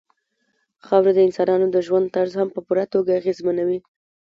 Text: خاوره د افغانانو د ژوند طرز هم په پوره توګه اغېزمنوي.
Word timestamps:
خاوره 0.85 1.11
د 1.15 1.19
افغانانو 1.29 1.67
د 1.71 1.77
ژوند 1.87 2.05
طرز 2.15 2.33
هم 2.39 2.47
په 2.55 2.59
پوره 2.67 2.85
توګه 2.93 3.11
اغېزمنوي. 3.19 3.79